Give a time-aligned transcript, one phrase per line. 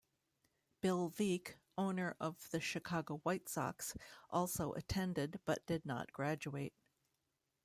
[0.81, 3.95] Bill Veeck, owner of the Chicago White Sox,
[4.31, 6.73] also attended but did not graduate.